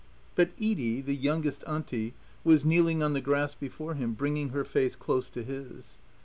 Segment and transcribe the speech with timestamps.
[0.33, 4.95] But Edie, the youngest Auntie, was kneeling on the grass before him, bringing her face
[4.95, 5.99] close to his.